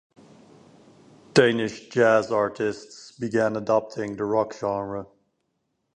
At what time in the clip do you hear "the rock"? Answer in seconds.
4.15-4.51